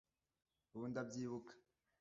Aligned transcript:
ubu 0.73 0.85
ndabyibuka 0.91 1.51